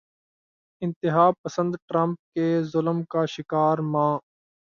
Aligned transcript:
انتہا 0.81 1.29
پسند 1.43 1.75
ٹرمپ 1.87 2.17
کے 2.33 2.47
ظلم 2.71 3.03
کی 3.05 3.25
شکار 3.31 3.77
ماں 3.91 4.13